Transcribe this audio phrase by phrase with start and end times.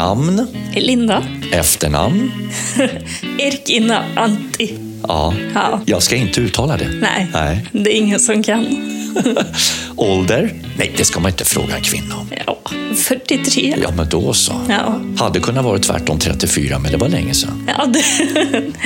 [0.00, 1.22] Namn, Linda.
[1.52, 2.32] efternamn.
[3.38, 4.89] Erkina Antti.
[5.08, 5.80] Ja, Ja.
[5.86, 6.88] jag ska inte uttala det.
[7.00, 7.66] Nej, Nej.
[7.72, 8.66] det är ingen som kan.
[9.96, 10.52] Ålder?
[10.78, 12.26] Nej, det ska man inte fråga en kvinna om.
[12.46, 12.56] Ja,
[12.96, 13.76] 43.
[13.82, 14.52] Ja, men då så.
[14.68, 17.68] Ja, Hade kunnat vara tvärtom 34, men det var länge sedan.
[17.78, 18.04] ja det,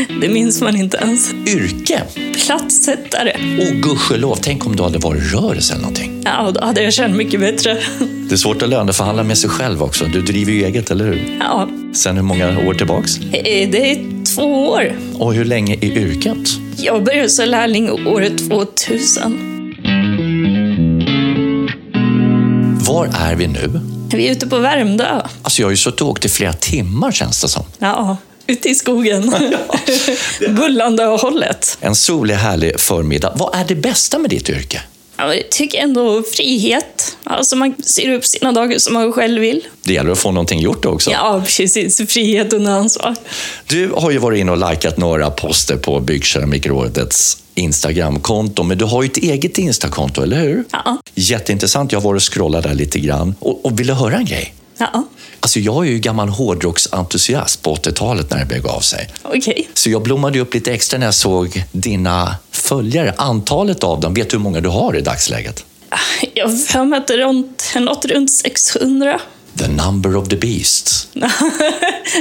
[0.21, 1.35] det minns man inte ens.
[1.47, 2.03] Yrke?
[2.47, 3.33] Platssättare.
[3.61, 4.39] Åh, gudskelov.
[4.43, 6.23] Tänk om du hade varit rörelse eller någonting.
[6.25, 7.79] Ja, då hade jag känt mycket bättre.
[8.29, 10.05] Det är svårt att löneförhandla med sig själv också.
[10.05, 11.37] Du driver ju eget, eller hur?
[11.41, 13.19] Ja, Sen hur många år tillbaks?
[13.19, 14.93] eh, det är två år.
[15.19, 16.49] Och hur länge i yrket?
[16.77, 19.51] Jag började som lärling året 2000.
[22.81, 23.81] Var är vi nu?
[24.13, 25.21] Vi är ute på Värmdö.
[25.43, 27.65] Alltså, jag har ju suttit och åkt i flera timmar känns det som.
[27.79, 29.35] Ja, ute i skogen.
[30.49, 31.79] Bullande och hållet.
[31.81, 33.33] En solig, härlig förmiddag.
[33.37, 34.81] Vad är det bästa med ditt yrke?
[35.17, 37.17] Ja, jag tycker ändå frihet.
[37.25, 39.61] Alltså man ser upp sina dagar som man själv vill.
[39.83, 41.11] Det gäller att få någonting gjort också.
[41.11, 42.01] Ja, precis.
[42.09, 43.15] Frihet under ansvar.
[43.67, 49.03] Du har ju varit inne och likat några poster på Byggkeramikrådets Instagramkonto, men du har
[49.03, 50.65] ju ett eget Instakonto, eller hur?
[50.73, 50.99] Ja.
[51.15, 51.93] Jätteintressant.
[51.93, 54.55] Jag har varit och scrollat där lite grann och, och ville höra en grej.
[54.79, 55.05] Ja,
[55.41, 59.09] Alltså jag är ju gammal hårdrocksentusiast på 80-talet när det begav sig.
[59.23, 59.69] okej.
[59.75, 63.15] Så jag blommade upp lite extra när jag såg dina följare.
[63.17, 65.65] Antalet av dem, vet du hur många du har i dagsläget?
[66.35, 69.21] Jag har för mig att det är runt, något runt 600.
[69.59, 71.09] The number of the beast.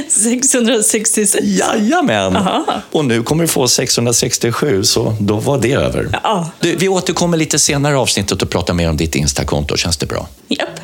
[0.10, 1.36] 666.
[1.44, 2.36] Jajamän!
[2.36, 2.66] Aha.
[2.92, 6.20] Och nu kommer du få 667, så då var det över.
[6.24, 6.52] Ja.
[6.60, 9.78] Du, vi återkommer lite senare i avsnittet och pratar mer om ditt Instakonto.
[9.78, 10.28] Känns det bra?
[10.48, 10.80] Japp.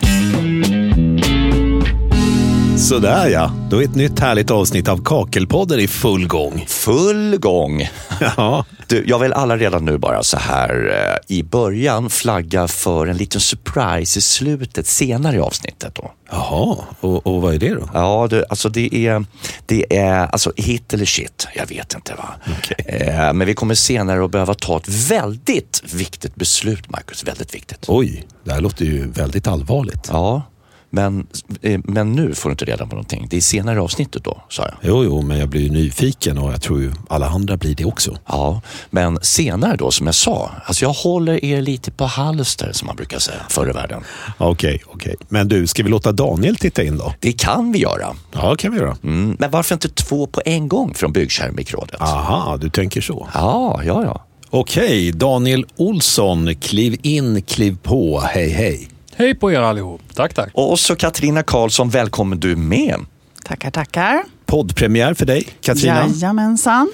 [2.89, 6.65] Sådär ja, då är ett nytt härligt avsnitt av Kakelpodden i full gång.
[6.67, 7.89] Full gång!
[8.37, 10.91] Ja, Du, jag vill alla redan nu bara så här
[11.29, 15.95] eh, i början flagga för en liten surprise i slutet, senare i avsnittet.
[15.95, 16.11] Då.
[16.31, 17.89] Jaha, och, och vad är det då?
[17.93, 19.25] Ja, det, alltså det är,
[19.65, 21.47] det är alltså hit eller shit.
[21.55, 22.13] Jag vet inte.
[22.17, 22.29] va.
[22.57, 22.85] Okej.
[23.09, 27.23] Eh, men vi kommer senare att behöva ta ett väldigt viktigt beslut, Marcus.
[27.23, 27.85] Väldigt viktigt.
[27.87, 30.07] Oj, det här låter ju väldigt allvarligt.
[30.11, 30.41] Ja,
[30.89, 31.27] men,
[31.61, 33.27] eh, men nu får du inte reda på någonting.
[33.29, 34.73] Det är senare avsnittet då, sa jag.
[34.81, 37.85] Jo, jo, men jag blir ju nyfiken och jag tror ju alla andra blir det
[37.85, 38.17] också.
[38.27, 40.51] Ja, men senare då, som jag sa.
[40.65, 44.03] Alltså jag håller er lite på halster, som man brukar säga förr i världen.
[44.37, 45.15] Okej, okej.
[45.29, 47.13] Men du, ska vi låta Daniel titta in då?
[47.19, 48.15] Det kan vi göra.
[48.31, 48.97] Ja, kan vi göra.
[49.03, 52.01] Mm, men varför inte två på en gång från Byggkeramikrådet?
[52.01, 53.27] Aha, du tänker så.
[53.33, 54.25] Ja, ja, ja.
[54.49, 58.19] Okej, Daniel Olsson, kliv in, kliv på.
[58.19, 58.89] Hej, hej.
[59.19, 60.01] Hej på er allihop.
[60.13, 60.49] Tack, tack.
[60.53, 62.95] Och så Katarina Karlsson, välkommen du med.
[63.43, 64.23] Tackar, tackar.
[64.45, 66.07] Poddpremiär för dig, Katrina.
[66.07, 66.91] Jajamensan.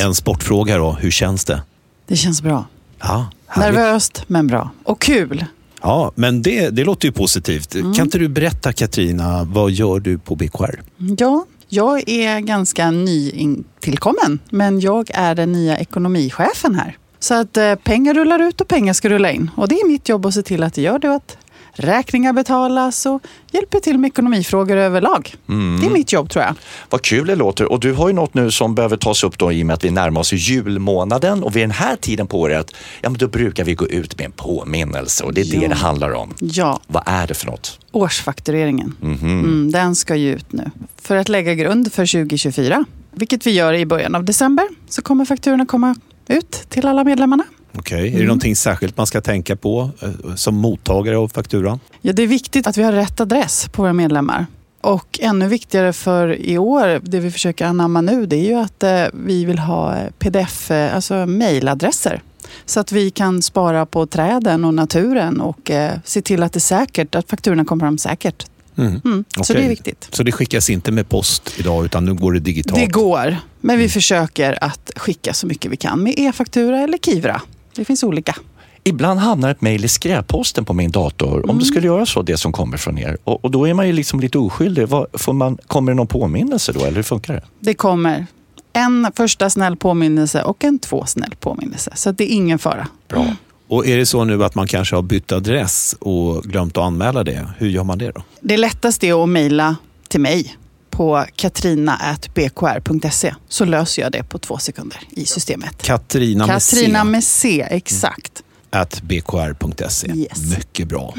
[0.00, 1.62] En sportfråga då, hur känns det?
[2.06, 2.66] Det känns bra.
[3.00, 3.74] Ja, härligt.
[3.74, 4.70] Nervöst, men bra.
[4.84, 5.44] Och kul.
[5.82, 7.74] Ja, men det, det låter ju positivt.
[7.74, 7.94] Mm.
[7.94, 10.82] Kan inte du berätta Katrina, vad gör du på BKR?
[11.18, 16.96] Ja, jag är ganska nytillkommen, men jag är den nya ekonomichefen här.
[17.18, 19.50] Så att eh, pengar rullar ut och pengar ska rulla in.
[19.56, 21.36] Och det är mitt jobb att se till att det gör det och att
[21.74, 25.34] räkningar betalas och hjälper till med ekonomifrågor överlag.
[25.46, 26.54] Det är mitt jobb tror jag.
[26.90, 27.72] Vad kul det låter.
[27.72, 29.84] Och du har ju något nu som behöver tas upp då i och med att
[29.84, 31.42] vi närmar oss julmånaden.
[31.44, 34.24] Och vid den här tiden på året, ja men då brukar vi gå ut med
[34.24, 35.24] en påminnelse.
[35.24, 35.68] Och det är det Ja.
[35.68, 36.34] det handlar om.
[36.38, 37.78] Ja, Vad är det för något?
[37.92, 38.96] årsfaktureringen.
[39.00, 39.18] Mhm.
[39.40, 40.70] Mm, den ska ju ut nu.
[41.02, 42.84] För att lägga grund för 2024.
[43.10, 44.64] Vilket vi gör i början av december.
[44.88, 45.94] Så kommer fakturorna komma
[46.28, 47.44] ut till alla medlemmarna.
[47.78, 48.18] Okej, är Mm.
[48.20, 51.80] det någonting särskilt man ska tänka på eh, som mottagare av fakturan?
[52.00, 54.46] Ja, det är viktigt att vi har rätt adress på våra medlemmar.
[54.80, 58.82] Och ännu viktigare för i år, det vi försöker anamma nu, det är ju att
[58.82, 62.22] eh, vi vill ha eh, pdf, alltså mejladresser.
[62.66, 66.58] Så att vi kan spara på träden och naturen och eh, se till att det
[66.58, 68.46] är säkert, att fakturorna kommer fram säkert.
[68.76, 69.00] Mm.
[69.04, 69.24] Mm.
[69.36, 69.56] Så Okej.
[69.56, 70.08] det är viktigt.
[70.12, 72.80] Så det skickas inte med post idag utan nu går det digitalt?
[72.80, 77.40] Det går, men vi försöker att skicka så mycket vi kan med e-faktura eller Kivra.
[77.76, 78.36] Det finns olika.
[78.84, 81.34] Ibland hamnar ett mejl i skräpposten på min dator.
[81.38, 81.58] Om Mm.
[81.58, 83.18] det skulle göra så, det som kommer från er.
[83.24, 84.88] Och, och då är man ju liksom lite oskyldig.
[84.88, 87.42] Vad, får man, kommer det någon påminnelse då, eller hur funkar det?
[87.60, 88.26] Det kommer
[88.72, 91.90] en första snäll påminnelse och en två snäll påminnelse.
[91.94, 92.88] Så det är ingen fara.
[93.08, 93.26] Bra.
[93.68, 97.24] Och är det så nu att man kanske har bytt adress och glömt att anmäla
[97.24, 98.22] det, hur gör man det då?
[98.40, 99.76] Det lättaste är att mejla
[100.08, 100.56] till mig
[100.96, 105.82] på katrina.bkr.se så löser jag det på två sekunder i systemet.
[105.82, 108.42] Katrina med Katrina C, med C, exakt.
[108.70, 110.08] at bkr.se.
[110.14, 110.56] Yes.
[110.58, 111.14] Mycket bra.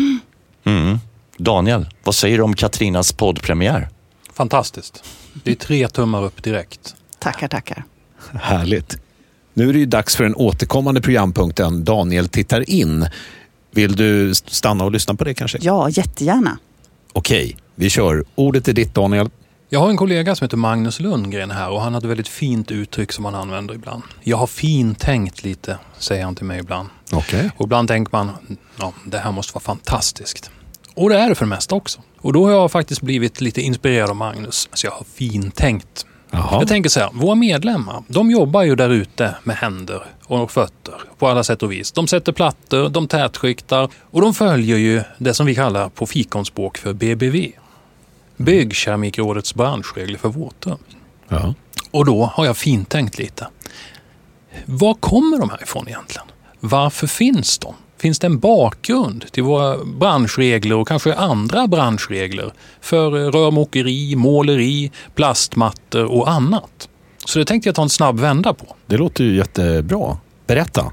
[0.63, 1.00] Mm.
[1.38, 3.89] Daniel, vad säger du om Katrinas poddpremiär?
[4.33, 5.04] Fantastiskt.
[5.44, 6.95] Det är tre tummar upp direkt.
[7.19, 7.83] Tackar, tackar.
[8.42, 8.98] Härligt.
[9.54, 13.07] Nu är det ju dags för den återkommande programpunkten Daniel tittar in.
[13.71, 15.57] Vill du stanna och lyssna på det kanske?
[15.62, 16.57] Ja, jättegärna.
[17.13, 18.24] Okej, Vi kör.
[18.36, 19.30] Ordet är ditt Daniel.
[19.70, 22.72] Jag har en kollega som heter Magnus Lundgren här och han har ett väldigt fint
[22.72, 24.04] uttryck som han använder ibland.
[24.24, 26.90] Jag har fintänkt lite, säger han till mig ibland.
[27.12, 27.52] Okej.
[27.58, 28.30] Och ibland tänker man,
[28.80, 30.52] ja, det här måste vara fantastiskt.
[30.94, 32.02] Och det är det för det mesta också.
[32.18, 36.06] Och då har jag faktiskt blivit lite inspirerad av Magnus, så jag har fintänkt.
[36.32, 36.60] Jaha.
[36.60, 40.94] Jag tänker så här, våra medlemmar, de jobbar ju där ute med händer och fötter
[41.18, 41.92] på alla sätt och vis.
[41.92, 46.78] De sätter plattor, de tätskiktar och de följer ju det som vi kallar på fikonspråk
[46.78, 47.52] för BBV.
[48.38, 50.78] Byggkeramikrådets branschregler för våtrum.
[51.28, 51.54] Ja.
[51.92, 53.48] Och då har jag fintänkt lite.
[54.66, 56.28] Var kommer de här ifrån egentligen?
[56.60, 57.74] Varför finns de?
[57.98, 66.06] Finns det en bakgrund till våra branschregler och kanske andra branschregler för rörmokeri, måleri, plastmattor
[66.06, 66.90] och annat?
[67.26, 68.76] Så det tänkte jag ta en snabb vända på.
[68.86, 70.18] Det låter ju jättebra.
[70.48, 70.92] Berätta.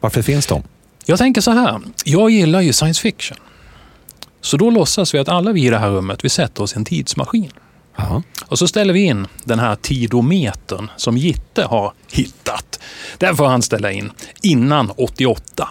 [0.00, 0.62] Varför finns de?
[1.04, 3.38] Jag tänker så här, jag gillar ju science fiction.
[4.42, 6.76] Så då låtsas vi att alla vi i det här rummet, vi sätter oss i
[6.76, 7.50] en tidsmaskin.
[7.96, 8.22] Ja.
[8.46, 12.80] Och så ställer vi in den här tidometern som Gitte har hittat.
[13.18, 14.10] Den får han ställa in
[14.42, 15.68] innan 88.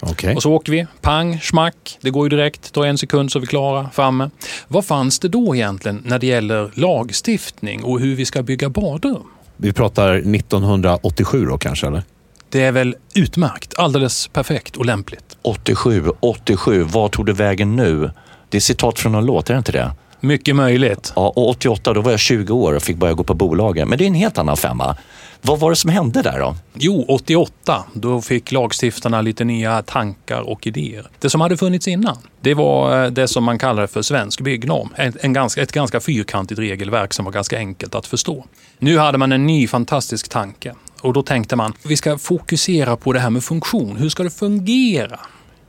[0.00, 0.34] Okej.
[0.34, 3.40] Och så åker vi, pang, smack, det går ju direkt, tar en sekund så är
[3.40, 4.30] vi klara, framme.
[4.68, 9.22] Vad fanns det då egentligen när det gäller lagstiftning och hur vi ska bygga badrum?
[9.56, 12.02] Vi pratar 1987 då kanske, eller?
[12.48, 15.35] Det är väl utmärkt, alldeles perfekt och lämpligt.
[15.46, 18.10] 87, 87, vad tog det vägen nu?
[18.48, 19.92] Det är citat från en låt, är det inte det?
[20.20, 21.12] Mycket möjligt.
[21.16, 23.88] Ja, och 88, då var jag 20 år och fick börja gå på bolagen.
[23.88, 24.96] Men det är en helt annan femma.
[25.42, 26.56] Vad var det som hände där då?
[26.74, 31.06] Jo, 88, då fick lagstiftarna lite nya tankar och idéer.
[31.18, 34.88] Det som hade funnits innan, det var eh, det som man kallar för svensk byggnorm.
[34.96, 38.44] En, en ganska, ett ganska fyrkantigt regelverk som var ganska enkelt att förstå.
[38.78, 43.12] Nu hade man en ny fantastisk tanke och då tänkte man, vi ska fokusera på
[43.12, 43.96] det här med funktion.
[43.96, 45.20] Hur ska det fungera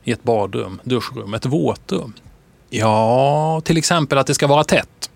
[0.08, 2.14] i ett badrum, duschrum, ett våtrum?
[2.70, 5.10] Ja, till exempel att det ska vara tätt.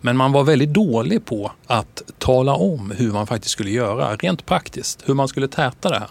[0.00, 4.46] Men man var väldigt dålig på att tala om hur man faktiskt skulle göra, rent
[4.46, 6.08] praktiskt, hur man skulle täta det här.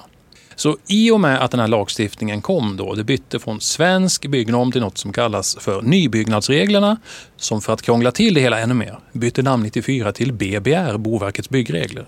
[0.56, 4.72] Så i och med att den här lagstiftningen kom då, det bytte från svensk byggnorm
[4.72, 6.98] till något som kallas för nybyggnadsreglerna,
[7.38, 11.50] som för att krångla till det hela ännu mer, bytte namn 94 till BBR, Boverkets
[11.50, 12.08] byggregler.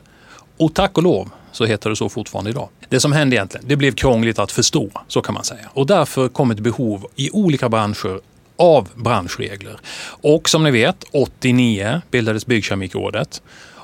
[0.58, 2.70] Och tack och lov så heter det så fortfarande idag.
[2.90, 5.70] Det som hände egentligen, det blev krångligt att förstå, så kan man säga.
[5.74, 8.20] Och därför kom ett behov i olika branscher
[8.58, 9.80] av branschregler.
[10.08, 13.42] Och som ni vet, 89 bildades Byggkeramikrådet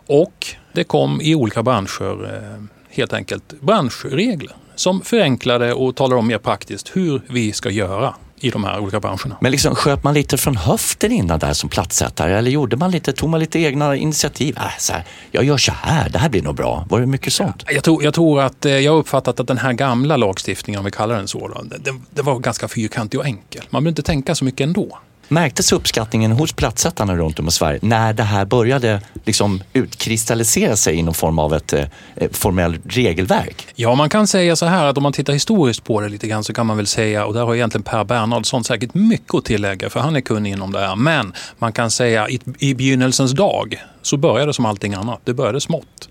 [0.08, 6.28] och det kom i olika branscher eh, helt enkelt branschregler som förenklade och talade om
[6.28, 9.38] mer praktiskt hur vi ska göra i de här olika branscherna.
[9.42, 13.14] Men liksom, sköt man lite från höften innan där som plattsättare eller gjorde man lite,
[13.14, 14.58] tog man lite egna initiativ?
[14.58, 16.86] Äh, så här, jag gör så här, det här blir nog bra.
[16.90, 17.64] Var det mycket sånt?
[17.68, 20.86] Jag tror, jag tror att eh, jag har uppfattat att den här gamla lagstiftningen, om
[20.86, 23.64] vi kallar den så, då, det, det var ganska fyrkantig och enkel.
[23.70, 25.00] Man behöver inte tänka så mycket ändå.
[25.32, 30.96] Märktes uppskattningen hos plattsättarna runt om i Sverige när det här började liksom utkristallisera sig
[30.96, 31.86] i någon form av ett eh,
[32.32, 33.68] formellt regelverk?
[33.76, 36.44] Ja, man kan säga så här att om man tittar historiskt på det lite grann
[36.44, 39.90] så kan man väl säga, och där har egentligen Per Bernhardsson säkert mycket att tillägga
[39.90, 43.84] för han är kunnig inom det här, men man kan säga i, i begynnelsens dag
[44.02, 45.22] så började det som allting annat.
[45.24, 46.10] Det började smått.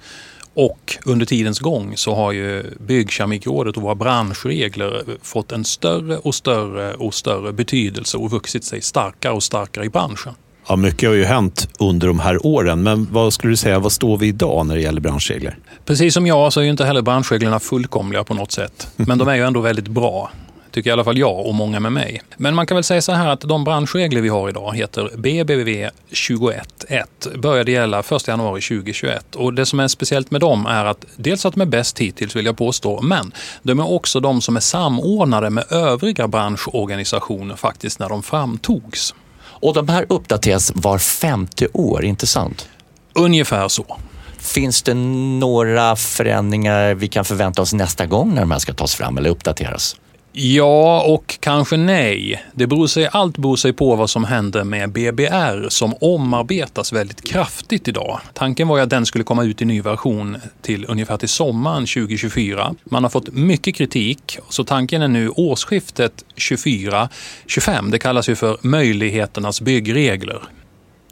[0.55, 6.35] Och under tidens gång så har ju Byggkeramikrådet och våra branschregler fått en större och
[6.35, 10.35] större och större betydelse och vuxit sig starkare och starkare i branschen.
[10.69, 13.93] Ja, mycket har ju hänt under de här åren, men vad skulle du säga, vad
[13.93, 15.59] står vi idag när det gäller branschregler?
[15.85, 18.89] Precis som jag så är ju inte heller branschreglerna fullkomliga på något sätt.
[18.97, 20.31] Men de är ju ändå väldigt bra.
[20.71, 22.23] Tycker i alla fall jag och många med mig.
[22.37, 25.89] Men man kan väl säga så här att de branschregler vi har idag heter BBV
[26.11, 27.39] 21.1.
[27.39, 29.37] Började gälla 1 januari 2021.
[29.37, 32.37] Och det som är speciellt med dem är att dels att de är bäst hittills
[32.37, 37.99] vill jag påstå, men de är också de som är samordnade med övriga branschorganisationer faktiskt
[37.99, 39.15] när de framtogs.
[39.43, 42.69] Och de här uppdateras var femte år, inte sant?
[43.15, 43.97] Ungefär så.
[44.39, 48.95] Finns det några förändringar vi kan förvänta oss nästa gång när de här ska tas
[48.95, 49.97] fram eller uppdateras?
[50.33, 52.45] Ja och kanske nej.
[52.55, 57.25] Det beror sig, allt beror sig på vad som händer med BBR som omarbetas väldigt
[57.25, 58.21] kraftigt idag.
[58.35, 61.87] Tanken var ju att den skulle komma ut i ny version till ungefär till sommaren
[61.87, 62.75] 2024.
[62.85, 67.91] Man har fått mycket kritik så tanken är nu årsskiftet 24-25.
[67.91, 70.43] Det kallas ju för möjligheternas byggregler.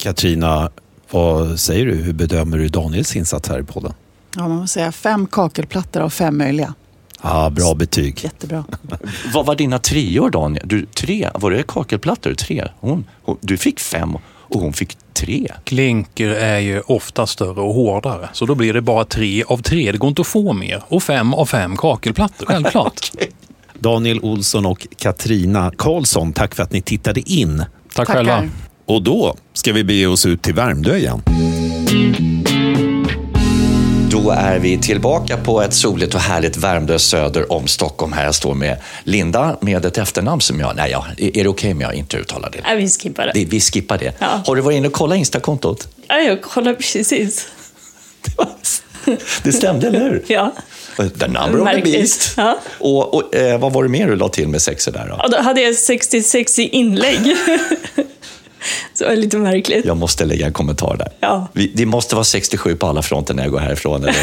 [0.03, 0.71] Katrina,
[1.11, 1.95] vad säger du?
[1.95, 3.93] Hur bedömer du Daniels insats här i podden?
[4.37, 6.75] Ja, man måste säga fem kakelplattor av fem möjliga.
[7.23, 8.25] Ja, bra betyg.
[8.25, 8.65] Jättebra.
[9.35, 10.65] Vad var dina treor Daniel?
[10.69, 12.35] Du, tre, var det kakelplattor?
[12.35, 12.65] Tre?
[12.81, 14.15] Hon, hon, du fick fem
[14.51, 15.53] och hon fick tre.
[15.65, 19.93] Klinker är ju ofta större och hårdare så då blir det bara tre av tre.
[19.93, 20.83] Det går inte att få mer.
[20.89, 23.11] Och fem av fem kakelplattor, självklart.
[23.79, 27.59] Daniel Olsson och Katrina Karlsson, tack för att ni tittade in.
[27.95, 28.15] Tack Tackar.
[28.15, 28.49] själva.
[28.87, 31.23] Och då ska vi bege oss ut till Värmdö igen.
[34.25, 38.13] Då är vi tillbaka på ett soligt och härligt Värmdö söder om Stockholm.
[38.13, 40.77] Här jag står med Linda med ett efternamn som jag...
[40.77, 42.61] Nej, ja, är det okej okay om jag inte uttalar det?
[42.63, 43.33] Nej, vi skippar det.
[43.35, 44.15] det vi skippar det.
[44.19, 44.43] Ja.
[44.47, 45.89] Har du varit inne och kollat Instakontot?
[46.09, 47.49] Ja, jag kollar precis.
[49.43, 50.25] Det stämde, eller hur?
[50.27, 50.53] Ja.
[50.97, 51.95] The number of the Märkligt.
[51.95, 52.35] beast.
[52.37, 52.59] Ja.
[52.79, 55.09] Och, och eh, vad var det mer du la till med sexer där?
[55.09, 55.25] Då?
[55.25, 57.37] Och då hade jag 66 i inlägg.
[58.95, 59.85] Så det var lite märkligt.
[59.85, 61.09] Jag måste lägga en kommentar där.
[61.21, 61.49] Ja.
[61.53, 64.17] Vi, det måste vara 67 på alla fronter när jag går härifrån, eller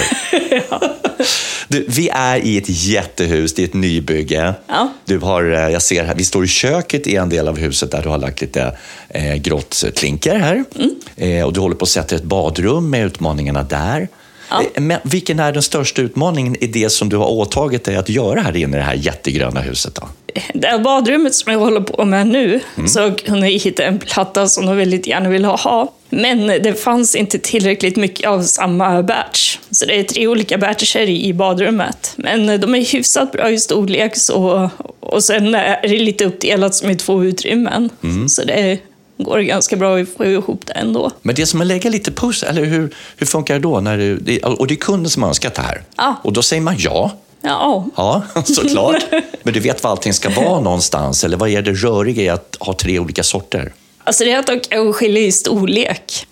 [1.68, 4.54] du, Vi är i ett jättehus, det är ett nybygge.
[4.68, 4.90] Ja.
[5.06, 7.92] Du har, eh, jag ser här, vi står i köket i en del av huset
[7.92, 8.78] där du har lagt lite
[9.10, 10.64] eh, grått klinker här.
[10.76, 10.96] Mm.
[11.16, 14.08] Eh, och du håller på att sätta ett badrum med utmaningarna där.
[14.50, 14.62] Ja.
[14.74, 18.10] Eh, Men vilken är den största utmaningen i det som du har åtagit dig att
[18.10, 19.96] göra här inne i det här jättegröna huset?
[19.96, 20.08] Då?
[20.54, 22.88] Det här badrummet som jag håller på med nu, Mm.
[22.88, 25.92] så kunde jag hitta en platta som de väldigt gärna ville ha.
[26.10, 29.58] Men det fanns inte tillräckligt mycket av samma batch.
[29.72, 32.14] Så det är tre olika batcher i badrummet.
[32.16, 36.90] Men de är hyfsat bra i storlek så, och sen är det lite uppdelat som
[36.90, 37.90] i två utrymmen.
[38.04, 38.30] Mm.
[38.30, 38.80] Så det
[39.18, 41.12] går ganska bra att få ihop det ändå.
[41.22, 43.80] Men det som är lägga lite puss, eller hur, hur funkar det då?
[43.80, 45.82] När du, det, och det är kunden som har önskat det här.
[45.98, 46.16] Ja.
[46.24, 47.12] Och då säger man ja.
[47.46, 49.06] Ja, Ja, såklart.
[49.44, 51.24] Men du vet var allting ska vara någonstans?
[51.24, 53.74] Eller vad är det röriga i att ha tre olika sorter?
[54.04, 56.28] Alltså det är att de skilja i storlek.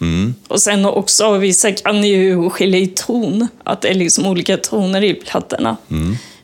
[0.48, 3.48] Och sen också, vissa kan ju skilja i ton.
[3.63, 5.77] Att det är liksom olika toner i plattorna.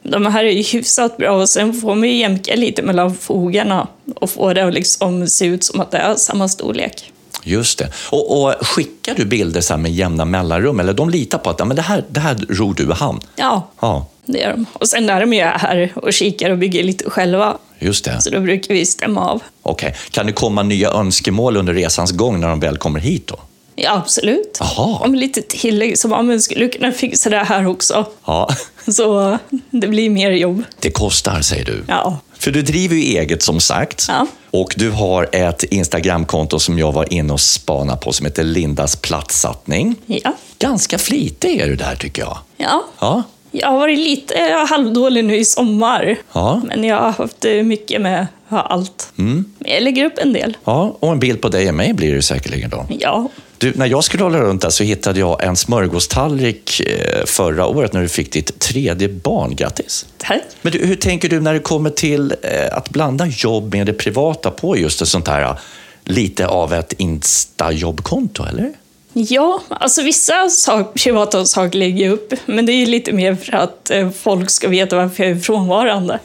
[0.03, 3.87] De här är ju hyfsat bra och sen får man ju jämka lite mellan fogarna
[4.15, 7.11] och få det att liksom se ut som att det är samma storlek.
[7.43, 7.91] Just det.
[8.09, 10.79] Och, och skickar du bilder så med jämna mellanrum?
[10.79, 13.19] Eller de litar på att ja, men det, här, det här ror du i hamn?
[13.35, 14.65] Ja, Ja, det är de.
[14.73, 17.57] Och sen är de ju här och kikar och bygger lite själva.
[17.79, 18.21] just det.
[18.21, 19.41] Så då brukar vi stämma av.
[19.61, 19.95] Okej.
[20.11, 23.39] Kan det komma nya önskemål under resans gång när de väl kommer hit då?
[23.75, 24.57] Ja, absolut.
[24.59, 24.99] Jaha.
[24.99, 28.05] Om lite tillägg som, men skulle kunna fixa det här också?
[28.25, 28.49] Ja,
[28.87, 29.37] Så
[29.71, 30.63] det blir mer jobb.
[30.79, 31.83] det kostar säger du.
[31.87, 32.19] Ja.
[32.39, 34.05] För du driver ju eget som sagt.
[34.07, 34.27] Ja.
[34.51, 38.95] Och du har ett Instagramkonto som jag var inne och spanade på som heter Lindas
[38.95, 39.95] platssattning.
[40.05, 40.33] Ja.
[40.59, 42.37] Ganska flitig är du där tycker jag.
[42.57, 42.83] Ja.
[42.99, 46.15] Ja, Jag har varit lite halvdålig nu i sommar.
[46.33, 46.61] Ja.
[46.67, 49.09] Men jag har haft eh, mycket med allt.
[49.15, 50.57] Men jag lägger upp en del.
[50.63, 52.85] ja och en bild på dig och mig blir det säkerligen då.
[52.99, 53.29] Ja.
[53.59, 58.01] Du, när jag scrollade runt där så hittade jag en smörgåstallrik eh, förra året när
[58.01, 59.55] du fick ditt tredje barn.
[59.55, 60.05] Grattis!
[60.17, 60.41] Tack.
[60.61, 63.93] Men du, hur tänker du när det kommer till eh, att blanda jobb med det
[63.93, 65.57] privata på just ett sånt här eh,
[66.03, 68.73] lite av ett Insta-jobbkonto, eller?
[69.13, 72.33] Ja, alltså vissa sak, privata saker lägger jag upp.
[72.45, 76.19] Men det är ju lite mer för att folk ska veta varför jag är frånvarande.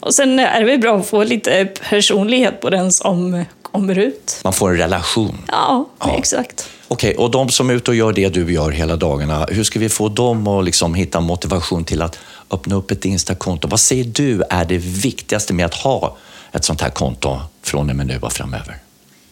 [0.00, 4.40] Och sen är det väl bra att få lite personlighet på den som kommer ut.
[4.44, 5.38] Man får en relation.
[5.48, 6.14] Ja, Ja.
[6.18, 6.68] exakt.
[6.88, 9.78] Okej, och de som är ute och gör det du gör hela dagarna, hur ska
[9.78, 12.18] vi få dem att liksom hitta motivation till att
[12.50, 13.68] öppna upp ett Insta-konto?
[13.68, 16.16] Vad säger du är det viktigaste med att ha
[16.52, 18.76] ett sånt här konto från och med nu och framöver?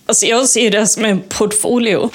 [0.09, 2.11] Alltså jag ser det som en portfolio.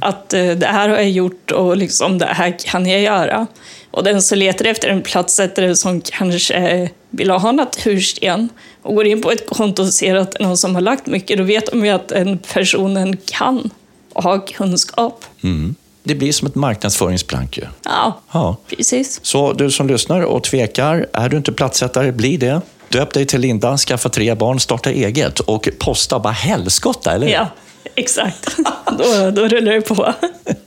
[0.00, 3.46] Att eh, det här har jag gjort och liksom det här kan jag göra.
[3.90, 8.48] Och den som letar efter en platssättare som kanske vill ha natursten
[8.82, 11.44] och går in på ett konto och ser att någon som har lagt mycket, då
[11.44, 13.70] vet de ju att den personen kan
[14.12, 15.24] och har kunskap.
[15.42, 15.74] Mm.
[16.02, 17.64] Det blir som ett marknadsföringsplank ju.
[17.84, 18.56] Ja, Ja.
[18.68, 19.20] precis.
[19.22, 22.60] Så du som lyssnar och tvekar, är du inte platssättare, bli det.
[22.88, 27.26] Döp dig till Linda, skaffa tre barn, starta eget och posta bara helskotta, eller?
[27.28, 27.48] Ja,
[27.94, 28.56] exakt.
[28.98, 30.14] Då, då rullar det på.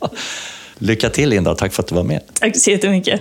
[0.77, 2.21] Lycka till Linda, tack för att du var med.
[2.39, 3.19] Tack så jättemycket.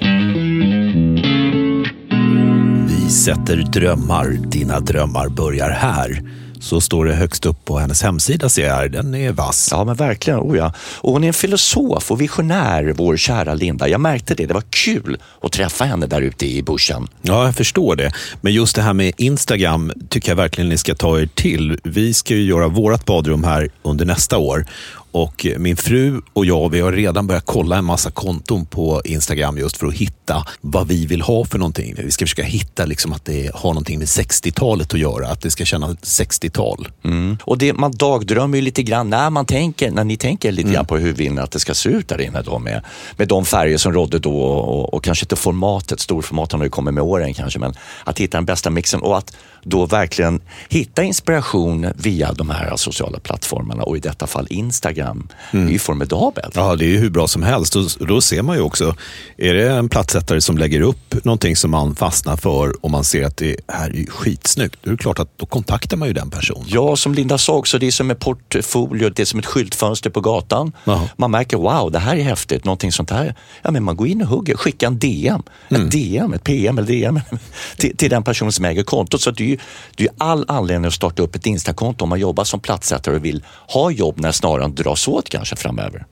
[2.88, 4.26] Vi sätter drömmar.
[4.31, 6.23] Dina drömmar börjar här.
[6.61, 8.93] Så står det högst upp på hennes hemsida ser jag.
[8.93, 9.69] Den är vass.
[9.71, 10.41] Ja, men verkligen.
[10.41, 10.73] Oh, ja.
[10.97, 13.88] Och hon är en filosof och visionär, vår kära Linda.
[13.88, 14.47] Jag märkte det.
[14.47, 17.09] Det var kul att träffa henne där ute i bushen.
[17.23, 18.12] Ja, jag förstår det.
[18.41, 21.79] Men just det här med Instagram tycker jag verkligen ni ska ta er till.
[21.85, 24.67] Vi ska ju göra vårt badrum här under nästa år.
[25.12, 29.59] Och min fru och jag vi har redan börjat kolla en massa konton på Instagram
[29.59, 31.95] just för att hitta vad vi vill ha för någonting.
[31.99, 35.29] Vi ska försöka hitta liksom att det har någonting med 60-talet att göra.
[35.29, 36.88] Att det ska kännas 60-tal.
[37.05, 37.38] Mm.
[37.45, 40.87] Och det, man dagdrömmer ju lite grann när, man tänker, när ni tänker lite grann
[40.87, 42.85] på hur vill ni att det ska se ut där inne då med,
[43.17, 46.95] med de färger som rådde då och, och kanske inte formatet, storformaten har ju kommit
[46.95, 47.75] med åren kanske, men
[48.05, 53.19] att hitta den bästa mixen och att då verkligen hitta inspiration via de här sociala
[53.19, 55.29] plattformarna och i detta fall Instagram.
[55.53, 56.57] Det är ju formidabelt.
[56.57, 57.77] Ja, det är ju hur bra som helst.
[57.77, 58.95] Och då ser man ju också,
[59.37, 63.25] är det en plattsättare som lägger upp någonting som man fastnar för och man ser
[63.25, 66.31] att det här är skitsnyggt, då är det klart att då kontaktar man ju den
[66.31, 66.65] personen.
[66.67, 70.11] Ja, som Linda sa också, det är som en portfolio, det är som ett skyltfönster
[70.11, 70.73] på gatan.
[70.85, 71.09] Jaha.
[71.17, 73.35] Man märker, wow, det här är häftigt, någonting sånt här.
[73.62, 76.88] Ja, men man går in och hugger, skickar en DM, ett DM, ett PM eller
[76.88, 77.21] DM
[77.77, 79.21] till, till den person som äger kontot.
[79.21, 79.58] Så det är ju
[79.97, 83.25] det är all anledning att starta upp ett Instakonto om man jobbar som plattsättare och
[83.25, 86.07] vill ha jobb när snaran dras åt kanske framöver.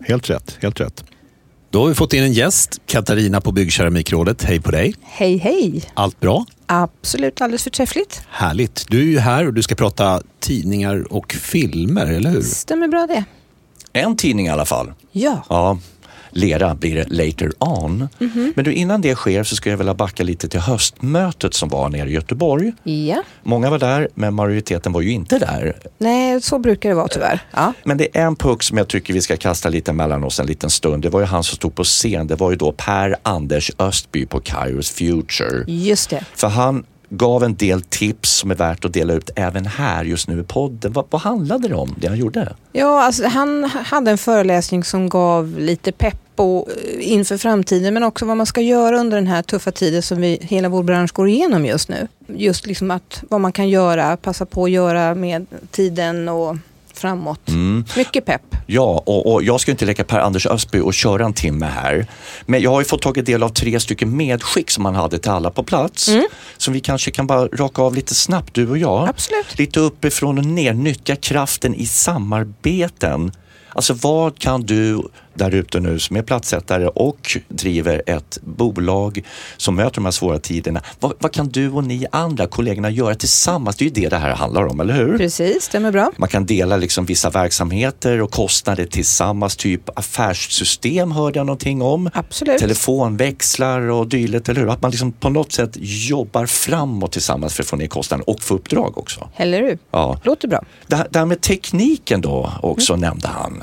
[0.00, 1.04] Helt rätt, helt rätt.
[1.70, 4.42] Då har vi fått in en gäst, Katarina på Byggkeramikrådet.
[4.42, 4.94] Hej på dig.
[5.02, 5.82] Hej, hej.
[5.94, 6.44] Allt bra?
[6.66, 8.22] Absolut alldeles förträffligt.
[8.30, 8.86] Härligt.
[8.88, 12.42] Du är ju här och du ska prata tidningar och filmer, eller hur?
[12.42, 13.24] Stämmer bra det.
[13.92, 14.92] En tidning i alla fall.
[15.12, 15.44] Ja.
[15.48, 15.78] Ja,
[16.34, 18.08] lera blir det later on.
[18.54, 21.88] Men du, innan det sker så skulle jag vilja backa lite till höstmötet som var
[21.88, 22.72] nere i Göteborg.
[22.82, 23.22] Ja.
[23.42, 25.76] Många var där, men majoriteten var ju inte där.
[25.98, 27.40] Nej, så brukar det vara tyvärr.
[27.50, 27.72] Ja.
[27.84, 30.46] Men det är en puck som jag tycker vi ska kasta lite mellan oss en
[30.46, 31.02] liten stund.
[31.02, 32.26] Det var ju han som stod på scen.
[32.26, 35.64] Det var ju då Per Anders Östby på Kairos Future.
[35.66, 36.24] Just det.
[36.34, 40.28] För han gav en del tips som är värt att dela ut även här just
[40.28, 40.92] nu i podden.
[40.92, 42.54] Vad, vad handlade det om, det han gjorde?
[42.72, 48.02] Ja, alltså, han hade en föreläsning som gav lite pepp och, eh, inför framtiden men
[48.02, 51.12] också vad man ska göra under den här tuffa tiden som vi, hela vår bransch
[51.12, 52.08] går igenom just nu.
[52.26, 56.56] Just liksom att vad man kan göra, passa på att göra med tiden och
[56.94, 57.40] framåt.
[57.96, 58.42] Mycket pepp.
[58.66, 62.06] Ja, och, och jag ska inte leka Per Anders Östby och köra en timme här.
[62.46, 65.30] Men jag har ju fått tagit del av tre stycken medskick som han hade till
[65.30, 66.10] alla på plats.
[66.56, 69.08] Som vi kanske kan bara raka av lite snabbt, du och jag.
[69.08, 69.58] Absolut.
[69.58, 73.32] Lite uppifrån och ner, nyttja kraften i samarbeten.
[73.68, 75.02] Alltså vad kan du
[75.34, 79.24] där ute nu som är platssättare och driver ett bolag
[79.56, 80.80] som möter de här svåra tiderna.
[81.00, 83.76] Vad, vad kan du och ni andra kollegorna göra tillsammans?
[83.76, 85.18] Det är ju det det här handlar om, eller hur?
[85.18, 86.12] Precis, stämmer bra.
[86.16, 92.10] Man kan dela liksom vissa verksamheter och kostnader tillsammans, typ affärssystem hörde jag någonting om.
[92.14, 92.58] Absolut.
[92.58, 94.68] Telefonväxlar och dylikt, eller hur?
[94.70, 98.42] Att man liksom på något sätt jobbar framåt tillsammans för att få ner kostnaden och
[98.42, 99.28] få uppdrag också.
[99.36, 99.78] Eller hur?
[99.90, 100.20] Ja.
[100.22, 100.64] Låter bra.
[100.86, 103.00] Det det här med tekniken då också Mm.
[103.00, 103.62] nämnde han.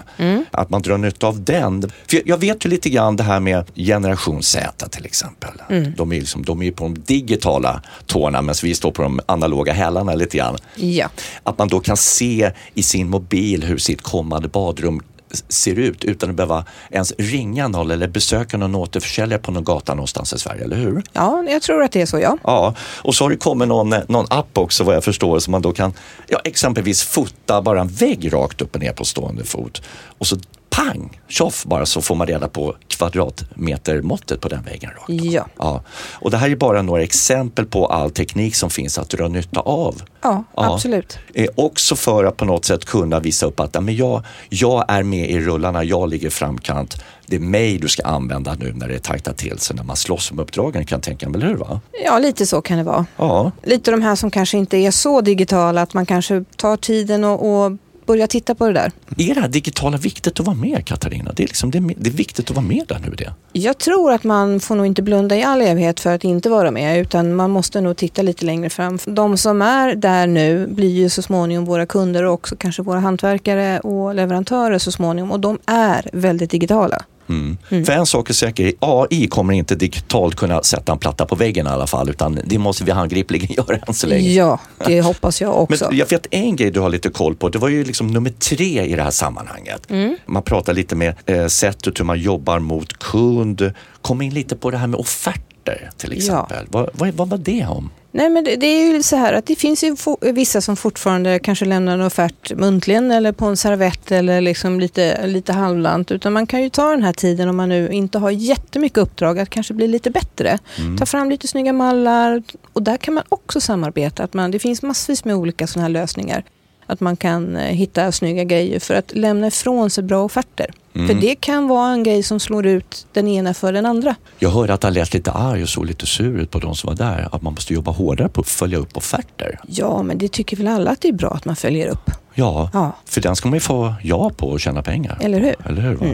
[0.51, 1.60] Att man drar nytta av den.
[2.07, 5.49] För jag- vet ju lite grann det här med generation Z till exempel.
[5.69, 5.93] Mm.
[5.97, 9.19] De är ju liksom, de är på de digitala tårna medan vi står på de
[9.25, 10.57] analoga hälarna lite grann.
[10.75, 11.09] Ja.
[11.43, 15.01] Att man då kan se i sin mobil hur sitt kommande badrum
[15.49, 19.93] ser ut utan att behöva ens ringa någon eller besöka någon återförsäljare på någon gata
[19.93, 21.03] någonstans i Sverige, eller hur?
[21.13, 22.37] ja, jag tror att det är så ja.
[22.43, 25.61] Ja, och så har det kommit någon, någon app också vad jag förstår som man
[25.61, 25.93] då kan
[26.27, 29.81] ja, exempelvis fota bara en vägg rakt upp och ner på stående fot.
[30.17, 30.37] Och så
[30.75, 34.89] pang, tjoff bara så får man reda på kvadratmetermåttet på den väggen.
[34.89, 35.23] Rakt.
[35.23, 35.47] Ja.
[35.57, 35.83] Ja.
[36.13, 39.59] Och det här är bara några exempel på all teknik som finns att dra nytta
[39.59, 40.01] av.
[40.21, 41.19] Ja, absolut.
[41.33, 44.85] Eh, också för att på något sätt kunna visa upp att ja, men jag, jag
[44.87, 47.03] är med i rullarna, jag ligger i framkant.
[47.25, 50.31] Det är mig du ska använda nu när det tajtar till sig, när man slåss
[50.31, 51.55] om uppdragen kan jag tänka mig, eller hur?
[51.55, 51.81] Va?
[52.05, 53.05] Ja, lite så kan det vara.
[53.17, 53.51] Ja.
[53.63, 57.65] Lite de här som kanske inte är så digitala, att man kanske tar tiden och,
[57.65, 57.71] och
[58.11, 58.91] börjar titta på det där.
[59.17, 61.31] Är det här digitala viktigt att vara med Katarina?
[61.35, 63.33] Det är, liksom, det är, det är viktigt att vara med där nu det.
[63.53, 66.71] Jag tror att man får nog inte blunda i all evighet för att inte vara
[66.71, 68.99] med, utan man måste nog titta lite längre fram.
[69.05, 72.99] De som är där nu blir ju så småningom våra kunder och också kanske våra
[72.99, 77.03] hantverkare och leverantörer så småningom och de är väldigt digitala.
[77.31, 77.85] Mm.
[77.85, 81.67] För en sak är säker, AI kommer inte digitalt kunna sätta en platta på väggen
[81.67, 84.29] i alla fall utan det måste vi handgripligen göra än så länge.
[84.29, 85.87] Ja, det hoppas jag också.
[85.89, 88.29] Men jag vet en grej du har lite koll på, det var ju liksom nummer
[88.29, 89.89] tre i det här sammanhanget.
[89.89, 90.15] Mm.
[90.25, 94.71] Man pratar lite med eh, sättet hur man jobbar mot kund, kom in lite på
[94.71, 96.65] det här med offerter till exempel.
[96.69, 97.89] Vad, vad, vad var det om?
[98.13, 101.39] Nej, men det, det är ju så här att det finns ju vissa som fortfarande
[101.39, 106.11] kanske lämnar en offert muntligen eller på en servett eller liksom lite, lite halvlant.
[106.11, 109.39] Utan man kan ju ta den här tiden om man nu inte har jättemycket uppdrag
[109.39, 110.59] att kanske bli lite bättre.
[110.99, 112.43] Ta fram lite snygga mallar
[112.73, 114.23] och där kan man också samarbeta.
[114.23, 116.43] Att man, det finns massvis med olika sådana här lösningar.
[116.91, 120.71] Att man kan eh, hitta snygga grejer för att lämna ifrån sig bra offerter.
[120.93, 124.15] För det kan vara en grej som slår ut den ena för den andra.
[124.39, 126.87] Jag hörde att han lät lite arg och såg lite sur ut på de som
[126.87, 127.29] var där.
[127.31, 129.59] Att man måste jobba hårdare på att följa upp offerter.
[129.67, 132.11] Ja, men det tycker väl alla att det är bra att man följer upp.
[132.33, 132.91] Ja, Ja.
[133.05, 135.17] för den ska man ju få ja på och tjäna pengar.
[135.21, 135.55] Eller hur?
[135.65, 135.95] Eller hur?
[135.95, 136.05] Va?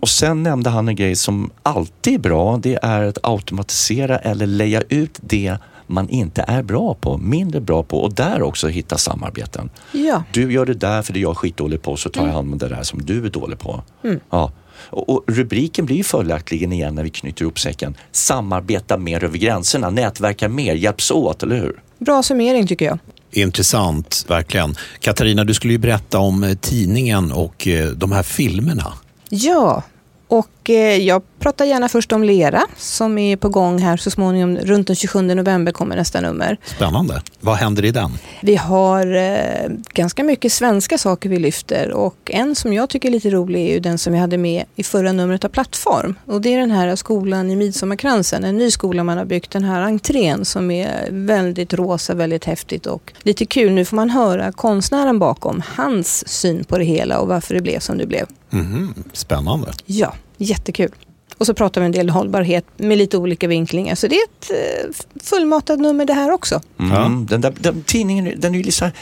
[0.00, 2.56] Och sen nämnde han en grej som alltid är bra.
[2.62, 7.82] Det är att automatisera eller leja ut det man inte är bra på, mindre bra
[7.82, 9.70] på och där också hitta samarbeten.
[9.92, 10.24] Ja.
[10.32, 12.58] Du gör det där för det är jag skitdålig på så tar jag hand om
[12.58, 13.82] det där som du är dålig på.
[14.30, 14.52] Ja.
[14.90, 17.96] Och, och rubriken blir ju följaktligen igen när vi knyter ihop säcken.
[18.12, 21.82] Samarbeta mer över gränserna, nätverka mer, hjälps åt, eller hur?
[21.98, 22.98] Bra summering tycker jag.
[23.30, 24.74] Intressant, verkligen.
[25.00, 28.92] Katarina, du skulle ju berätta om eh, tidningen och eh, de här filmerna.
[29.28, 29.82] Ja,
[30.28, 34.56] och eh, jag pratar gärna först om Lera som är på gång här så småningom.
[34.56, 36.56] Runt den 27 november kommer nästa nummer.
[36.64, 37.22] Spännande.
[37.40, 38.10] Vad händer i den?
[38.42, 43.12] Vi har eh, ganska mycket svenska saker vi lyfter och en som jag tycker är
[43.12, 46.14] lite rolig är ju den som vi hade med i förra numret av Plattform.
[46.26, 49.64] Och det är den här skolan i Midsommarkransen, en ny skola man har byggt, den
[49.64, 53.72] här entrén som är väldigt rosa, väldigt häftigt och lite kul.
[53.72, 57.78] Nu får man höra konstnären bakom, hans syn på det hela och varför det blev
[57.80, 58.26] som det blev.
[58.50, 59.72] Mhm, Spännande.
[59.86, 60.90] Ja, jättekul.
[61.38, 63.94] Och så pratar vi en del hållbarhet med lite olika vinklingar.
[63.94, 64.90] Så det är ett eh,
[65.22, 66.60] fullmatat nummer det här också.
[66.80, 67.26] Mm.
[67.26, 68.94] Den, där, den tidningen den är ju lite så här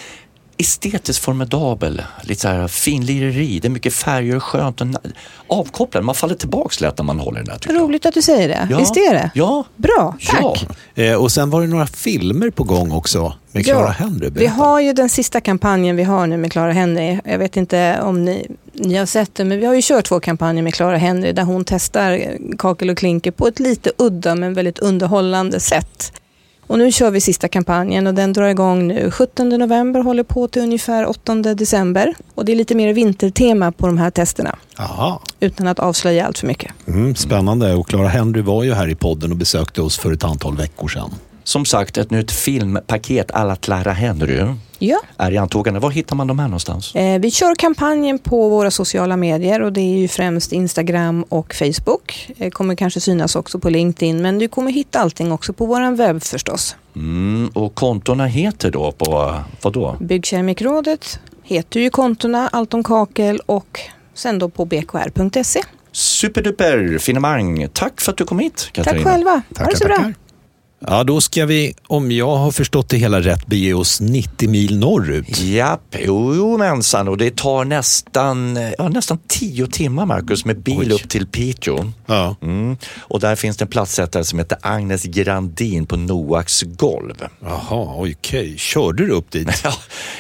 [0.59, 2.03] estetiskt formidabel.
[2.23, 3.59] Lite så här finlireri.
[3.59, 4.87] Det är mycket färger och skönt och
[5.47, 6.07] avkopplande.
[6.07, 7.59] Man faller tillbaks lätt när man håller den där.
[7.59, 7.83] tycker jag.
[7.83, 8.69] Roligt att du säger det.
[8.71, 8.79] Ja.
[8.79, 9.31] Visst är det?
[9.35, 9.65] Ja.
[9.77, 10.67] Bra, tack.
[10.95, 11.03] Ja.
[11.03, 14.31] Eh, och sen var det några filmer på gång också med Clara Henry.
[14.31, 17.19] Vi har ju den sista kampanjen vi har nu med Clara Henry.
[17.25, 20.21] Jag vet inte om ni, ni har sett det, men vi har ju kört två
[20.21, 24.55] kampanjer med Clara Henry där hon testar kakel och klinker på ett lite udda men
[24.55, 26.13] väldigt underhållande sätt.
[26.67, 30.49] Och nu kör vi sista kampanjen och den drar igång nu 17 november, håller på
[30.49, 32.15] till ungefär 8 december.
[32.35, 35.23] Och det är lite mer vintertema på de här testerna, Aha.
[35.41, 36.73] utan att avslöja allt för mycket.
[36.87, 37.75] Mm, spännande.
[37.75, 40.89] Och Clara Henry var ju här i podden och besökte oss för ett antal veckor
[40.89, 41.15] sedan.
[41.45, 44.45] Som sagt, ett nytt filmpaket alla Clara Henry
[44.85, 44.99] Ja.
[45.17, 45.81] är i antågande.
[45.81, 46.95] Var hittar man de här någonstans?
[46.95, 51.55] Eh, Vi kör kampanjen på våra sociala medier och det är ju främst Instagram och
[51.55, 52.31] Facebook.
[52.37, 55.97] Det kommer kanske synas också på LinkedIn men du kommer hitta allting också på vår
[55.97, 56.77] webb förstås.
[56.97, 59.97] Mm, och kontona heter då på, vad då?
[60.01, 63.81] Byggkeramikrådet heter ju kontona Allt om kakel och
[64.15, 65.61] sen då på bkr.se.
[65.93, 67.69] Superduper finemang.
[67.73, 69.03] Tack för att du kom hit Katarina.
[69.05, 69.31] Tack själva.
[69.31, 69.97] ha Tackar, det så bra.
[69.97, 70.15] tackar.
[70.87, 74.79] Ja, då ska vi, om jag har förstått det hela rätt, bege oss 90 mil
[74.79, 75.41] norrut.
[75.41, 77.09] Japp, jo, jo mensan.
[77.09, 80.93] Och det tar nästan, ja, nästan tio timmar Marcus med bil Oj.
[80.93, 81.93] upp till Piteå.
[82.07, 82.37] Ja.
[82.43, 82.77] Mm.
[83.01, 87.15] Och där finns det en platssättare som heter Agnes Grandin på Noaks golv.
[87.41, 88.55] Jaha, okej.
[88.59, 89.49] Körde du upp dit?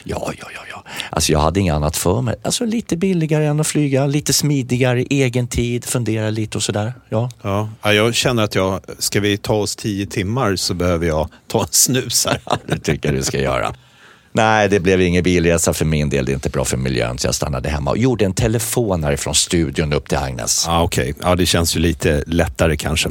[0.04, 0.81] Ja, ja, ja, ja.
[1.10, 2.34] Alltså jag hade inget annat för mig.
[2.42, 6.92] Alltså lite billigare än att flyga, lite smidigare, egen tid, fundera lite och sådär.
[7.08, 7.30] Ja.
[7.42, 11.28] Ja, ja, jag känner att jag, ska vi ta oss 10 timmar så behöver jag
[11.46, 12.40] ta en snus här.
[12.66, 13.74] det tycker jag du ska göra.
[14.34, 16.24] Nej, det blev ingen bilresa för min del.
[16.24, 19.34] Det är inte bra för miljön, så jag stannade hemma och gjorde en telefon härifrån
[19.34, 20.64] studion upp till Agnes.
[20.66, 23.08] Ja, Okej, ja, det känns ju lite lättare kanske.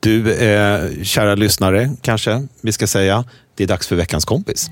[0.00, 3.24] Du, eh, kära lyssnare, kanske vi ska säga,
[3.56, 4.70] det är dags för veckans kompis.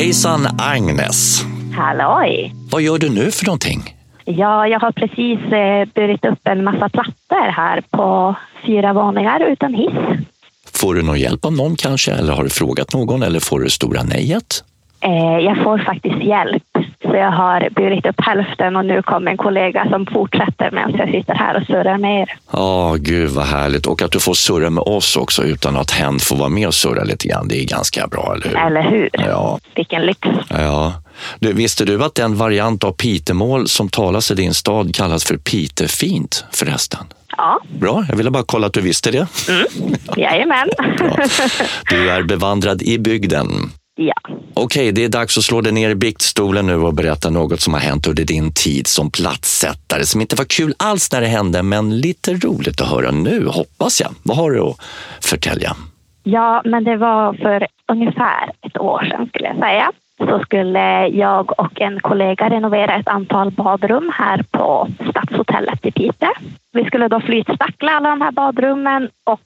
[0.00, 1.44] Hejsan Agnes!
[1.76, 2.54] Halloj!
[2.70, 3.96] Vad gör du nu för någonting?
[4.24, 8.34] Ja, jag har precis eh, burit upp en massa plattor här på
[8.66, 10.24] fyra våningar utan hiss.
[10.72, 12.12] Får du någon hjälp av någon kanske?
[12.12, 13.22] Eller har du frågat någon?
[13.22, 14.64] Eller får du stora nejet?
[15.00, 16.78] Eh, jag får faktiskt hjälp.
[17.02, 21.10] Så jag har burit upp hälften och nu kommer en kollega som fortsätter medan jag
[21.10, 22.36] sitter här och surrar med er.
[22.52, 23.86] Ja, gud vad härligt.
[23.86, 26.74] Och att du får surra med oss också utan att hen får vara med och
[26.74, 27.48] surra lite grann.
[27.48, 28.56] Det är ganska bra, eller hur?
[28.66, 29.10] Eller hur?
[29.12, 29.58] Ja.
[29.74, 30.18] Vilken lyx.
[30.48, 30.92] Ja.
[31.38, 35.36] Du, visste du att den variant av pitemål som talas i din stad kallas för
[35.36, 37.00] pitefint förresten?
[37.36, 39.26] Ja, Bra, jag ville bara kolla att du visste det.
[40.16, 40.68] jajamän.
[40.98, 41.16] Bra.
[41.90, 43.48] Du är bevandrad i bygden.
[44.00, 44.36] Ja.
[44.54, 47.74] Okej, det är dags att slå dig ner i biktstolen nu och berätta något som
[47.74, 51.62] har hänt under din tid som platssättare som inte var kul alls när det hände,
[51.62, 54.10] men lite roligt att höra nu, hoppas jag.
[54.22, 54.76] Vad har du att
[55.20, 55.76] förtälja?
[56.22, 59.92] Ja, men det var för ungefär ett år sedan skulle jag säga.
[60.18, 66.28] Så skulle jag och en kollega renovera ett antal badrum här på Stadshotellet i Piteå.
[66.72, 69.40] Vi skulle då flytspackla alla de här badrummen och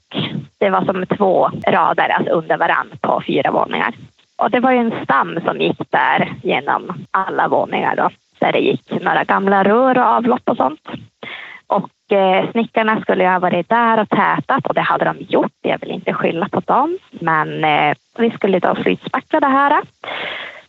[0.59, 3.95] det var som två rader alltså under varann på fyra våningar.
[4.37, 8.09] Och det var ju en stam som gick där genom alla våningar då.
[8.39, 10.87] Där det gick några gamla rör och avlopp och sånt.
[11.67, 15.51] Och eh, snickarna skulle ju ha varit där och tätat och det hade de gjort.
[15.61, 16.97] Jag vill inte skylla på dem.
[17.11, 19.81] Men eh, vi skulle då flytspackla det här.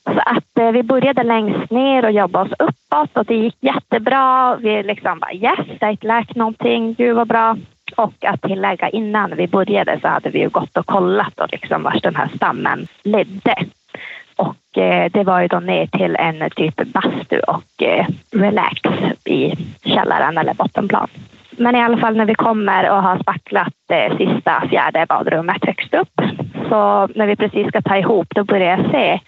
[0.04, 4.56] Så att eh, vi började längst ner och jobba oss uppåt och det gick jättebra.
[4.56, 7.56] Vi liksom bara yes, jag har inte lärt någonting, gud vad bra.
[7.96, 11.82] Och att tillägga innan vi började så hade vi ju gått och kollat och liksom
[11.82, 13.56] vart den här stammen ledde.
[14.36, 18.80] Och eh, det var ju då ner till en typ bastu och eh, relax
[19.24, 19.52] i
[19.84, 21.08] källaren eller bottenplan.
[21.50, 25.94] Men i alla fall när vi kommer och har spacklat det sista fjärde badrummet högst
[25.94, 26.20] upp
[26.68, 29.20] så när vi precis ska ta ihop då börjar jag se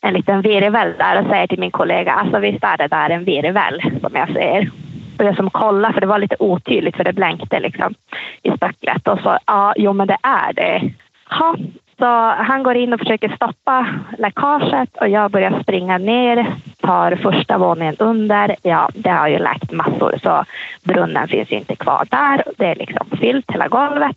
[0.00, 3.24] en liten virvel där och säger till min kollega, alltså visst är det där en
[3.24, 4.70] virvel som jag ser.
[5.18, 7.94] Och jag som kolla, för det var lite otydligt för det blänkte liksom
[8.42, 9.08] i stöcklet.
[9.08, 10.90] och så ja, jo men det är det.
[11.30, 11.56] Ha.
[11.98, 12.06] så
[12.44, 13.86] han går in och försöker stoppa
[14.18, 16.46] läckaget och jag börjar springa ner,
[16.80, 18.56] tar första våningen under.
[18.62, 20.44] Ja, det har ju läckt massor så
[20.84, 22.44] brunnen finns inte kvar där.
[22.56, 24.16] Det är liksom fyllt hela golvet.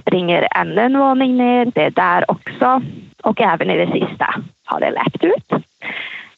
[0.00, 2.82] Springer ännu en våning ner, det är där också.
[3.22, 4.34] Och även i det sista
[4.64, 5.64] har det läckt ut.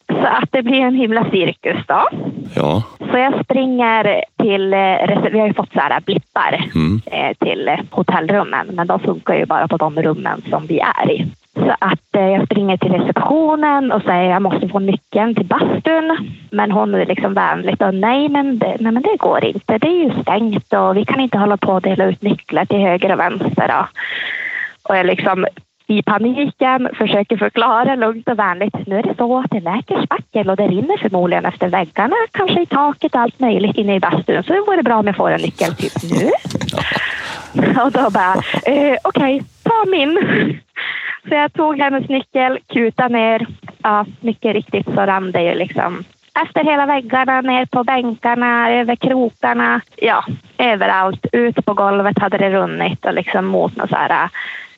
[0.08, 2.08] Så att det blir en himla cirkus då.
[2.56, 2.82] Ja.
[3.10, 7.00] Så jag springer till, eh, vi har ju fått så här blippar Mm.
[7.06, 11.10] eh, till eh, hotellrummen, men de funkar ju bara på de rummen som vi är
[11.10, 11.26] i.
[11.54, 16.32] Så att jag springer till receptionen och säger jag måste få nyckeln till bastun.
[16.50, 19.86] Men hon är liksom vänligt och nej men, det, nej men det går inte, det
[19.86, 23.12] är ju stängt och vi kan inte hålla på och dela ut nycklar till höger
[23.12, 23.86] och vänster.
[24.82, 25.46] Och jag liksom
[25.86, 28.86] i paniken försöker förklara lugnt och vänligt.
[28.86, 32.62] Nu är det så att det läker spackel och det rinner förmodligen efter väggarna, kanske
[32.62, 34.42] i taket och allt möjligt inne i bastun.
[34.42, 36.30] Så det vore bra om jag får en nyckel typ nu.
[37.84, 38.34] Och då bara,
[38.66, 40.18] eh, okej, ta min.
[41.28, 43.46] Så jag tog hennes nyckel, kutade ner.
[43.82, 46.04] Ja, mycket riktigt så rann det ju liksom
[46.42, 49.80] efter hela väggarna, ner på bänkarna, över krokarna.
[49.96, 50.24] Ja,
[50.58, 51.26] överallt.
[51.32, 54.28] Ut på golvet hade det runnit och liksom mot något så här.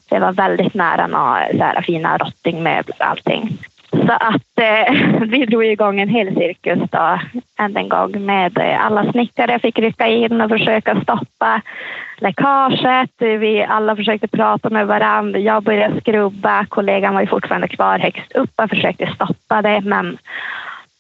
[0.09, 3.59] Det var väldigt nära några så här fina rottingmöbler och allting.
[3.91, 7.21] Så att eh, vi drog igång en hel cirkus då,
[7.59, 11.61] än en gång med eh, alla snickare fick rycka in och försöka stoppa
[12.19, 13.11] läckaget.
[13.19, 15.39] Vi alla försökte prata med varandra.
[15.39, 16.67] Jag började skrubba.
[16.67, 19.81] Kollegan var ju fortfarande kvar högst upp och försökte stoppa det.
[19.81, 20.19] Men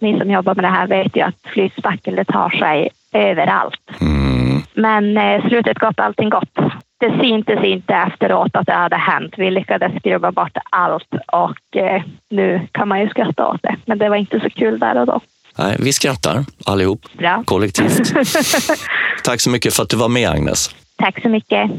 [0.01, 3.91] ni som jobbar med det här vet ju att flytspackel det tar sig överallt.
[4.01, 4.63] Mm.
[4.75, 6.59] Men eh, slutet gott, allting gott.
[7.05, 9.35] Det syntes inte efteråt att det hade hänt.
[9.37, 13.77] Vi lyckades skrubba bort allt och eh, nu kan man ju skratta åt det.
[13.87, 15.21] Men det var inte så kul där och då.
[15.59, 17.43] Nej, vi skrattar allihop, Bra.
[17.47, 18.13] kollektivt.
[19.25, 20.71] Tack så mycket för att du var med Agnes.
[20.99, 21.71] Tack så mycket.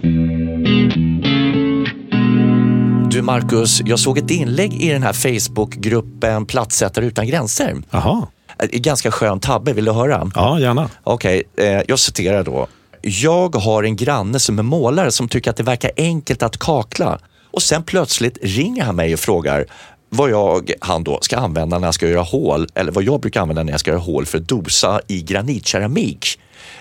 [3.12, 7.74] Du Marcus, jag såg ett inlägg i den här Facebookgruppen Plattsättare utan gränser.
[7.92, 8.28] Jaha.
[8.58, 10.32] En ganska skön tabbe, vill du höra?
[10.36, 10.90] Ja, gärna.
[11.04, 12.68] Okej, eh, jag citerar då.
[13.08, 17.20] Jag har en granne som är målare som tycker att det verkar enkelt att kakla
[17.52, 19.66] och sen plötsligt ringer han mig och frågar
[20.10, 23.42] vad jag, han då, ska använda när jag ska göra hål, eller vad jag brukar
[23.42, 26.40] använda när jag ska göra hål för dosa i granitkeramik.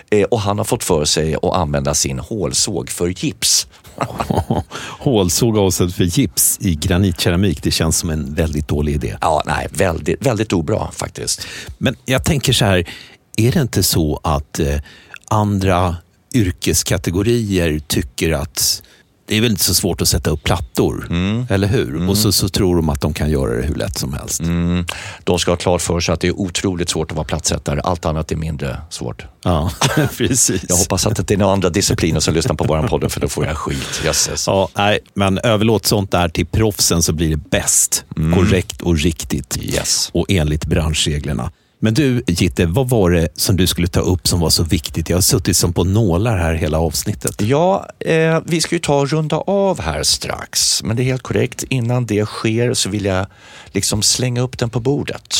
[0.09, 3.67] Eh, och han har fått för sig att använda sin hålsåg för gips.
[4.99, 7.63] Hålsåg avsedd för gips i granitkeramik.
[7.63, 9.17] Det känns som en väldigt dålig idé.
[9.21, 11.47] Ja, nej, väldigt, väldigt obra faktiskt.
[11.77, 12.89] Men jag tänker så här,
[13.37, 14.79] är det inte så att eh,
[15.27, 15.95] andra
[16.35, 18.81] yrkeskategorier tycker att
[19.27, 21.07] det är väl inte så svårt att sätta upp plattor,
[21.49, 22.09] eller hur?
[22.09, 24.39] Och så, så tror de att de kan göra det hur lätt som helst.
[24.39, 24.85] Mm,
[25.23, 27.81] de ska ha klart för sig att det är otroligt svårt att vara plattsättare.
[27.83, 29.25] Allt annat är mindre svårt.
[29.43, 29.71] Ja,
[30.17, 30.65] precis.
[30.69, 33.21] Jag hoppas att det inte är några andra discipliner som lyssnar på vår podd för
[33.21, 34.01] då får jag skit.
[34.05, 34.47] Jösses.
[34.47, 38.05] Ja, nej, men överlåt sånt där till proffsen så blir det bäst.
[38.15, 39.57] Korrekt och riktigt.
[39.61, 40.09] Yes.
[40.13, 41.51] Och enligt branschreglerna.
[41.85, 45.09] Men du, Gitte, vad var det som du skulle ta upp som var så viktigt?
[45.09, 47.41] Jag har suttit som på nålar här hela avsnittet.
[47.41, 50.83] Ja, eh, vi ska ju ta och runda av här strax.
[50.83, 51.63] Men det är helt korrekt.
[51.69, 53.27] Innan det sker så vill jag
[53.71, 55.35] liksom slänga upp den på bordet.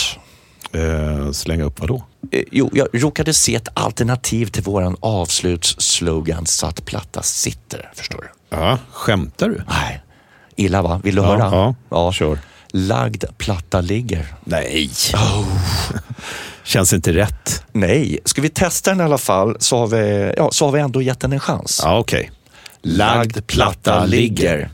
[0.71, 2.03] Eh, slänga upp vad då?
[2.31, 7.91] Eh, jo, jag råkade se ett alternativ till våran avslutsslogan Satt platta sitter.
[7.95, 8.57] Förstår du?
[8.57, 9.61] Ja, skämtar du?
[9.69, 10.01] Nej,
[10.55, 11.01] illa va?
[11.03, 11.39] Vill du Ja, höra?
[11.39, 11.75] ja.
[11.89, 12.11] ja.
[12.11, 12.39] Kör.
[12.77, 14.25] Lagd platta ligger.
[14.43, 14.89] Nej.
[16.63, 17.63] Känns inte rätt.
[17.71, 20.79] Nej, ska vi testa den i alla fall så har vi, ja, så har vi
[20.79, 21.81] ändå gett den en chans.
[21.83, 22.31] Ja, okej.
[22.81, 24.69] Lagd platta ligger.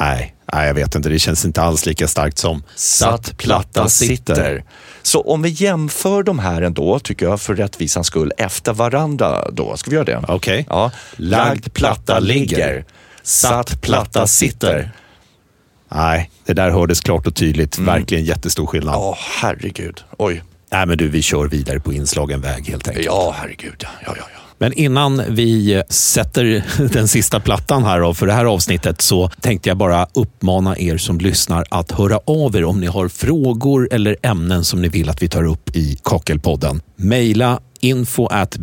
[0.00, 1.08] Nej, nej, jag vet inte.
[1.08, 4.64] Det känns inte alls lika starkt som Satt platta sitter.
[5.02, 9.76] Så om vi jämför de här ändå, tycker jag, för rättvisans skull, efter varandra då.
[9.76, 10.24] Ska vi göra det?
[10.28, 10.66] Okej.
[10.68, 10.90] Ja.
[11.16, 12.84] Lagd platta ligger.
[13.22, 14.92] Satt platta sitter.
[15.88, 17.78] Nej, det där hördes klart och tydligt.
[17.78, 18.94] Verkligen jättestor skillnad.
[18.94, 20.04] Ja, herregud.
[20.18, 20.42] Oj.
[20.72, 23.06] Nej, men du, vi kör vidare på inslagen väg helt enkelt.
[23.06, 23.84] Ja, herregud.
[23.84, 24.40] Ja, ja, ja.
[24.58, 29.68] Men innan vi sätter den sista plattan här då, för det här avsnittet så tänkte
[29.68, 34.16] jag bara uppmana er som lyssnar att höra av er om ni har frågor eller
[34.22, 36.80] ämnen som ni vill att vi tar upp i Kakelpodden.
[36.96, 38.56] Maila info at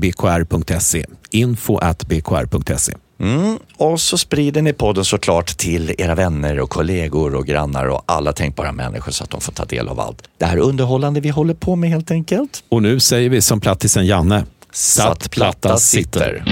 [3.24, 3.60] Mm.
[3.78, 8.34] Och så sprider ni podden såklart till era vänner och kollegor och grannar och alla
[8.34, 10.24] tänkbara människor så att de får ta del av allt.
[10.38, 12.64] Det här underhållande vi håller på med helt enkelt.
[12.70, 14.46] Och nu säger vi som plattisen Janne.
[14.72, 16.44] Satt platta sitter.